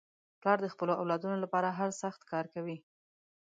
پلار 0.41 0.57
د 0.61 0.67
خپلو 0.73 0.93
اولادنو 1.01 1.37
لپاره 1.43 1.69
هر 1.79 1.89
سخت 2.01 2.21
کار 2.31 2.45
کوي. 2.53 2.77